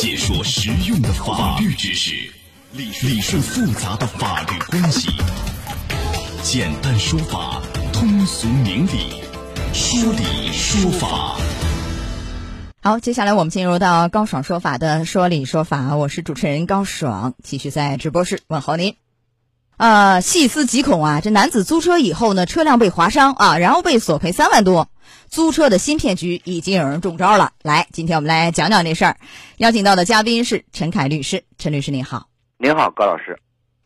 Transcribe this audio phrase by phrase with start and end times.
[0.00, 2.14] 解说实用的法律知识，
[2.72, 5.10] 理理顺复杂的法律关系，
[6.42, 7.60] 简单说法，
[7.92, 9.22] 通俗明理，
[9.74, 11.36] 说理说法。
[12.82, 18.96] 好，接下来我们进入到高爽说法的说理说法，我是主持人高爽，继续在直播室问候您。
[19.76, 21.20] 啊，细思极恐啊！
[21.22, 24.88] 这男子租车以后呢，车辆被划伤啊，然后被索赔三万多。
[25.28, 27.52] 租车的新骗局已经有人中招了。
[27.62, 29.16] 来，今天我们来讲讲这事儿。
[29.56, 32.28] 邀请到的嘉宾是陈凯律师，陈律师您好。
[32.58, 33.38] 您好，高老师，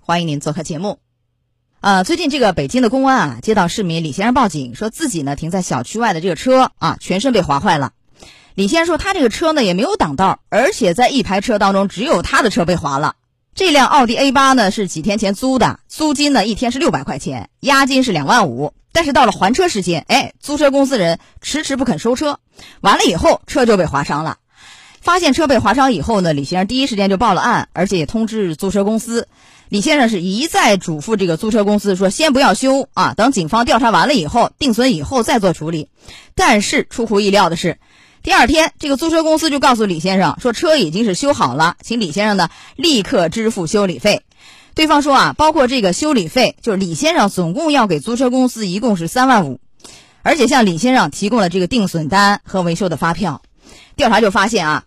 [0.00, 0.98] 欢迎您做客节目。
[1.80, 7.92] 呃，最近这个北京的公安啊，接到市民李先生报警，说自己呢停在小区外的这个车啊，全身被划坏了。
[8.54, 13.14] 李先生说他这个车呢也没有挡道，而且在一排车当中只有他的车被划了。
[13.58, 18.72] 这辆奥迪 A 八呢是几天前租的，租金呢一天是六百块钱，押金是两万五。
[18.92, 22.38] 但是到了还车时间，哎，租车公司人迟迟不肯收车，
[22.82, 24.36] 完了以后车就被划伤了。
[25.00, 29.26] 发现车被划伤以后呢，李先生第一时间就报了案，而且也通知租车公司。
[29.68, 35.88] 李先生是一再嘱咐这个租车公司说，先不要修啊，等警方调查完了以后，定损以后再做处理。
[36.36, 37.78] 但是出乎意料的是。
[38.28, 44.20] 第二天，这个租车公司就告诉李先生说，车已经是修好了，请李先生呢立刻支付修理费。
[44.74, 49.60] 对方说啊，包括这个修理费，就是李先生总共要给租车公司一共是三万五，
[50.22, 53.40] 而且向李先生提供了这个定损单和维修的发票。
[53.96, 54.84] 调查就发现啊，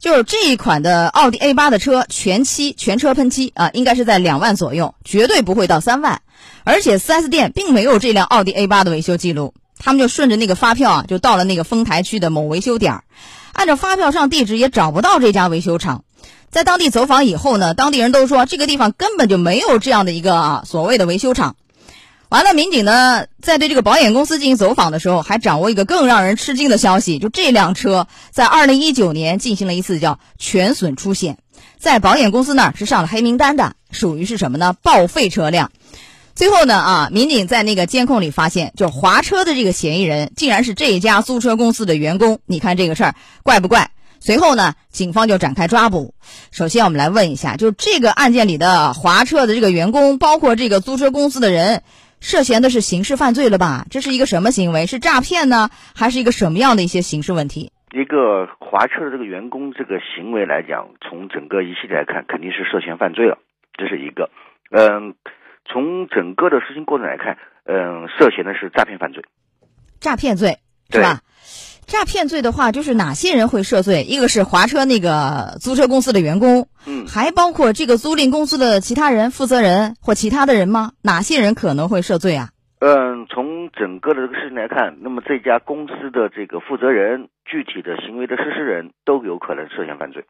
[0.00, 6.20] 就是这一款的奥迪 A 八的车全漆全车喷漆啊，应该是在两万左右，绝对不会到三万。
[6.64, 9.54] 而且 4S 店并没有这辆奥迪 A 八的维修记录。
[9.84, 13.04] 他们就顺着那个发票啊，就到了那个丰台区的某维修点儿，
[13.52, 16.04] 按照发票上地址也找不到这家维修厂。
[16.50, 21.56] 在当地走访以后呢，当地人都说这个地方根本就没有这样的一个啊所谓的维修厂。
[22.28, 31.38] 完了，民警呢在对这个保险公司进行走访的时候，还掌握一个更让人吃惊的消息，就这辆车在二零一九年进行了一次叫全损出险，
[31.78, 34.74] 在保险公司那儿是上了黑名单的，属于是什么呢？
[34.82, 35.72] 报废车辆。
[36.34, 42.40] 最后呢，啊，民警在那个监控里发现，就划车的这个嫌疑人竟然是这一家租车公司的员工。
[42.46, 43.90] 你看这个事儿怪不怪？
[44.18, 46.14] 随后呢，警方就展开抓捕。
[46.50, 51.82] 首先，我们来问一下，就这个案件里的划车的这个员工，包括这个租车公司的人，
[52.20, 53.84] 涉嫌的是刑事犯罪了吧？
[53.90, 54.86] 这是一个什么行为？
[54.86, 57.72] 是诈骗呢，还是一个什么样的一些刑事问题？
[57.92, 63.36] 一个划车的这个员工这个行为来讲，从整个一系列来看，肯定是涉嫌犯罪了。
[63.76, 64.30] 这是一个，
[64.70, 65.14] 嗯。
[65.64, 69.22] 从整个的实行过程来看，嗯，涉嫌的是诈骗犯罪，
[70.00, 70.58] 诈骗罪
[70.90, 71.20] 是吧？
[71.86, 74.04] 诈骗罪的话，就是哪些人会涉罪？
[74.04, 80.92] 一个是华车那个租车公司的员工，嗯，还包括这个租赁公司的其他人、负责人或其他的人吗？
[81.02, 82.50] 哪些人可能会涉罪啊？
[82.78, 90.24] 嗯，从整个的这个事情来看，那么这家公司的这个负责人、具体的行为的实施人都有可能涉嫌犯罪。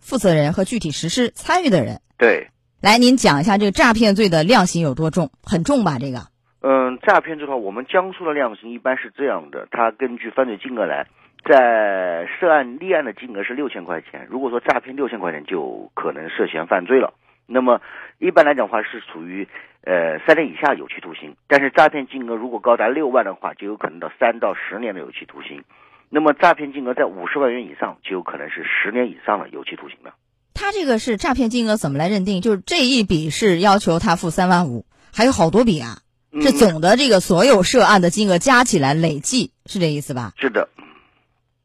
[0.00, 2.48] 负责人和具体实施参与的人，对。
[2.82, 5.30] 来，您讲一下这个诈骗罪的量刑有多重？
[5.42, 5.96] 很重吧？
[5.98, 6.28] 这个？
[6.60, 11.06] 嗯，诈骗罪的话，我们江苏的量刑一般是这样的：它根据犯罪金额来，
[11.42, 14.26] 在涉案立案的金额是六千块钱。
[14.28, 17.14] 如果说诈骗六千块钱，就可能涉嫌犯罪了。
[17.46, 17.80] 那么
[18.18, 19.48] 一般来讲的话，是处于
[19.82, 21.34] 呃三年以下有期徒刑。
[21.48, 25.64] 但是诈骗金额如果高达六万的话，就有可能到三到十年的有期徒刑。
[26.10, 30.12] 那么诈骗金额在五十万元以上，就有可能是十年以上的有期徒刑了。
[30.56, 32.40] 他这个是诈骗金额怎么来认定？
[32.40, 35.98] 就是这一笔是要求他付三万五，还有好多笔啊，
[36.40, 40.32] 是总的这个所有涉案的金额加起来累计是这意思吧？
[40.40, 40.68] 是的。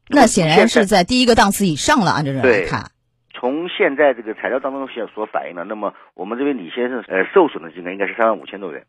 [0.08, 2.90] 那显然是在第一个档次以上了，按照这来看。
[3.32, 8.84] 从现在这个材料当中所所反映的，那么我们这位李先生呃受损的金额应该是三万五千多元。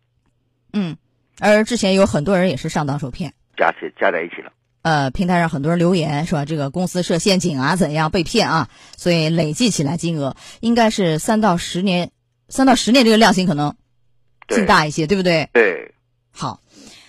[0.73, 0.97] 嗯，
[1.39, 4.51] 而之前有很多人也是上当受骗，加起加在一起了。
[4.83, 8.69] 呃，平台上很多人留言说这个公司设陷阱啊，怎样被骗啊？
[8.97, 12.11] 所以累计起来金额应该是三到十年，
[12.49, 13.75] 三到十年这个量刑可能
[14.45, 15.49] 更大一些，对不对？
[15.53, 15.95] 对。
[16.31, 16.59] 好，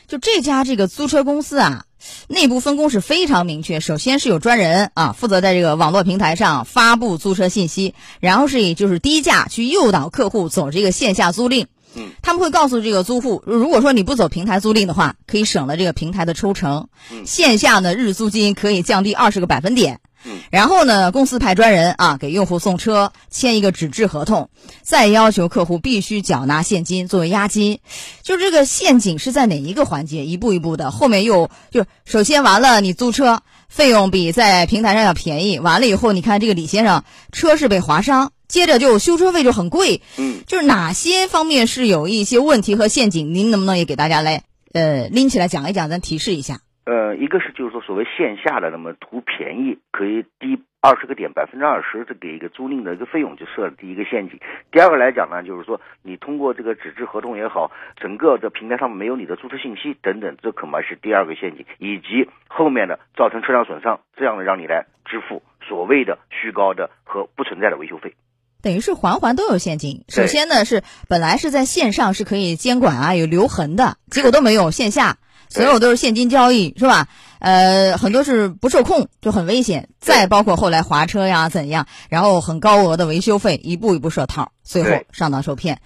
[0.06, 1.86] 就这家这个租车公司啊，
[2.28, 3.80] 内部分工是非常明确。
[3.80, 11.66] 首先是有专人啊，负责在这个网络平台上发布租车信息，然后是以就是低价去诱导客户走这个线下租赁。
[11.96, 16.88] 嗯，他们会告诉这个租户，如果说你不走平台租赁的话，可以省了这个平台的抽成。
[17.12, 20.00] 嗯，线下呢日租金可以降低二十个百分点。
[20.24, 24.48] 嗯，然后呢，公司派专人啊给用户送车，签一个纸质合同，
[24.82, 27.80] 再要求客户必须缴纳现金作为押金。
[28.22, 30.24] 就这个陷阱是在哪一个环节？
[30.24, 35.58] 一步一步的，后面又就首先完了，你租车费用比在平台上要便宜。
[35.58, 38.32] 完了以后，你看这个李先生车是被划伤。
[38.46, 43.34] 接着就修车费就很贵，嗯，就是哪些方面是有一些问题和陷阱？
[43.34, 46.60] 您能不能也给大家来呃拎起来讲一讲，咱提示一下？
[46.84, 54.38] 呃，一个是就是说所谓线下的那么图便宜，可以低二十个点百分之二十这给一个租赁的一个费用就设了第一个陷阱。
[54.70, 68.14] 第二个来讲呢，就是说你通过这个纸质合同也好，整个的平台上面没有你的注册信息等等，这恐怕是第二个陷阱，以及后面的造成车辆损伤，这样的让你来支付所谓的虚高的和不存在的维修费。
[68.60, 70.04] 等于是环环都有陷阱。
[70.08, 75.16] 首先呢，是本来是在线上是可以监管啊，有留痕的，结果都没有线下，
[75.54, 77.06] 所有都是现金交易，是吧？
[77.38, 79.88] 呃，很多是不受控，就很危险。
[80.00, 85.80] 再包括后来划车呀怎样，然后很高额的维修费，一步一步设套，最后上当受骗。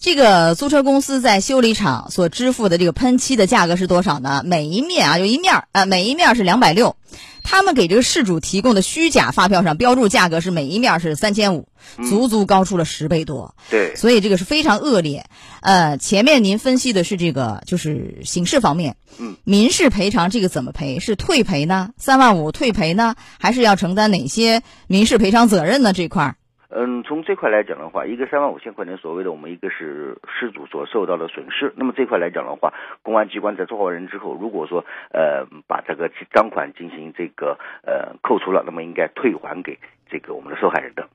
[0.00, 4.42] 这个租车公司在修理厂所支付的这个喷漆的价格是多少呢？
[4.46, 6.96] 每一面啊，就一面啊，每一面是两百六。
[7.42, 11.68] 他们给这个事主提供的虚假发票上标注价格是每一面是三千五，
[12.08, 13.54] 足足高出了十倍多。
[13.68, 15.26] 对，所以这个是非常恶劣。
[15.60, 20.98] 呃，前面您分析的是这个就是刑事方面，嗯，民事赔偿这个怎么赔？
[20.98, 21.90] 是退赔呢？
[21.98, 23.16] 三万五退赔呢？
[23.38, 25.92] 还是要承担哪些民事赔偿责任呢？
[25.92, 26.36] 这块儿？
[26.72, 31.72] 嗯，从这块来讲的话，一个三万五千块钱，所谓的我们一个是失主所受到的损失。
[31.76, 32.72] 那么这块来讲的话，
[33.02, 39.78] 公安机关在抓获人之后，如果说呃把这个赃款进行这个呃扣除了，那么应该退还给
[40.08, 41.08] 这个我们的受害人的，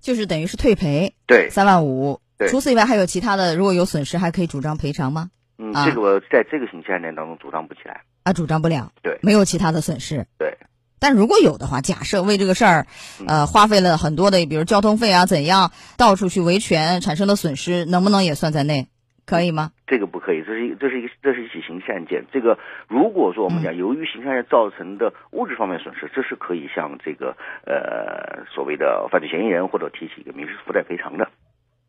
[0.00, 1.12] 就是等于是退赔。
[1.26, 2.20] 对，三万五。
[2.38, 5.30] 对，除此以外还有其他的，如果有损失还可以主张赔偿吗？
[5.58, 8.02] 嗯，这个我在这个刑事案件当中主张不起来。
[8.22, 8.90] 啊，主张不了。
[9.02, 10.24] 对，没有其他的损失。
[10.38, 10.56] 对。
[11.04, 12.86] 但如果有的话，假设为这个事儿，
[13.28, 18.88] 呃，花费了很多的，比如交通费啊，怎样到处去维权产生的损失，能不能也算在内？
[19.26, 19.72] 可以吗？
[19.86, 22.24] 这个不可以，这是一这是一个这是一起刑事案件。
[22.32, 22.58] 这个
[22.88, 27.36] 如果说我们讲由于刑事案件造成的物质方面损失，这是可以向这个
[27.66, 31.28] 呃所谓的犯罪嫌疑人或者提起一个民事附带赔偿的。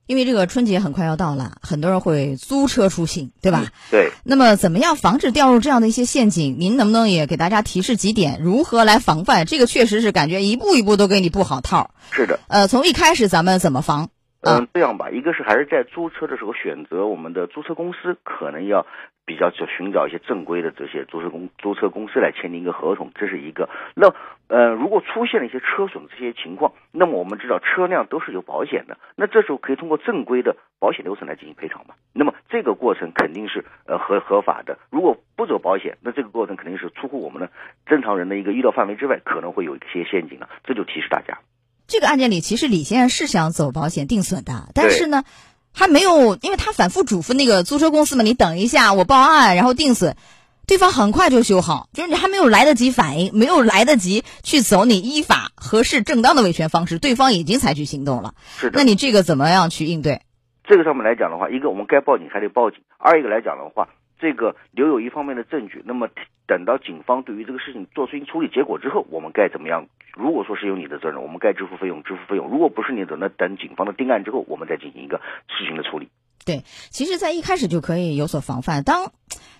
[0.08, 3.72] 因为这个春节很快要到了，很多人会租车出行，对吧？
[3.90, 4.12] 对。
[4.24, 6.58] 那么，怎么样防止掉入这样的一些陷阱？
[6.60, 9.46] 您能不能也给大家提示几点，如何来防范？
[9.46, 11.92] 这个确实是感觉一步一步都给你布好套。
[12.12, 12.40] 是的。
[12.48, 14.10] 呃，从一开始咱们怎么防？
[14.46, 18.86] 嗯，这样吧，一个是还是在租车的时候选择我们的租车公司，可能要
[19.26, 23.68] 比较去寻找一些正规的这些租车公租车公司来签订一个合同，这是一个。
[23.96, 24.14] 那
[24.48, 31.96] 呃，如果出现了一些车损这些情况，那么我们知道车辆都是有保险的，那这时候可以通过正规的保险流程来进行赔偿嘛。
[32.14, 34.78] 那么这个过程肯定是呃合合法的。
[34.92, 37.50] 如果不走保险，那这个过程肯定是出乎我们的
[37.88, 40.48] 正常人的一个预料范围之外，可能会有一些陷阱了。
[40.64, 41.40] 这就提示大家。
[41.88, 45.24] 这个案件里，其实李先生是想走保险定损的，但是呢，
[45.74, 50.16] 还没有，因为他反复嘱咐那个租车公司嘛，你等一下，我报案，然后定损。
[50.68, 58.34] 对方很快就修好，就是你还没有来得及反应，没有来得及去走你依法合适正当的维权方式，对方已经采取行动了。
[58.58, 58.80] 是的。
[58.80, 60.24] 那你这个怎么样去应对？
[60.68, 63.88] 这个上面来讲的话，一个我们该报警还得报警，二一个来讲的话。
[64.26, 66.10] 这个留有一方面的证据，那么
[66.48, 69.86] 等到警方对于这个事情做出处理结果之后，我们该怎么样？
[70.16, 76.10] 如果说是有你的责任，我们该支付费用，支付费用；如果不是你的，那等警方的定案之后，我们再进行一个事情的处理。
[76.44, 78.84] 对，其实，在一开始就可以有所防范。
[78.84, 79.12] 当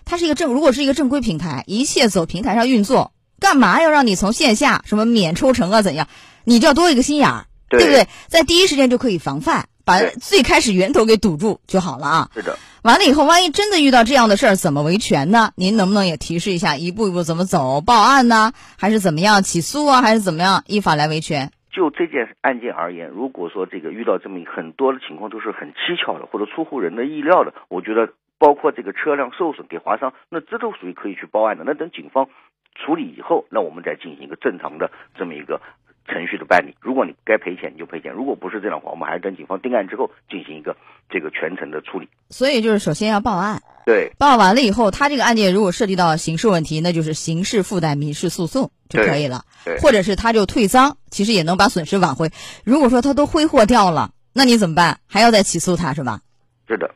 [0.04, 6.08] 它是一个正，如果是一个正规平台，一切走平台上运作，干嘛要让你从线下什么免抽成啊怎样？
[6.42, 8.08] 你就要多一个心眼儿，对不对？
[8.26, 9.68] 在第一时间就可以防范。
[9.86, 12.30] 把最开始源头给堵住就好了啊！
[12.34, 15.50] 是的，完了以后，万一真的遇到这样的事儿，怎么维权呢？
[15.56, 17.80] 您能不能也提示一下，一步一步怎么走？
[17.80, 21.50] 报案呢，还是怎么样起诉啊，还是怎么样依法来维权？
[21.72, 31.64] 就这件案件而言，如果说这个遇到这么很多的情况都是很蹊跷的，或者出乎人的意料的，我觉得包括这个车辆受损给划伤，那这都属于可以去报案的。
[31.66, 32.28] 那等警方
[32.76, 35.60] 处理以后，那我们再进行一个正常的这么一个。
[36.06, 40.76] 程序的办理，如果你该赔钱你就赔钱，如果不是这样的话，我们还是等警方定案之后进行一个
[41.10, 42.08] 这个全程的处理。
[42.30, 52.30] 所以就是首先要报案，对，报案完了以后，他这个案件如果涉及到刑事问题，那就是刑事附带民事诉讼就可以了，对，或者是他就退赃，其实也能把损失挽回。
[52.64, 55.00] 如果说他都挥霍掉了，那你怎么办？
[55.06, 56.20] 还要再起诉他是吧？
[56.68, 56.90] 是的。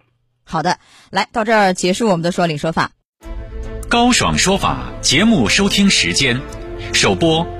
[0.44, 0.78] 好的，
[1.10, 2.90] 来到这儿结束我们的说理说法。
[3.88, 6.40] 高爽说法节目收听时间，
[6.92, 7.59] 首播。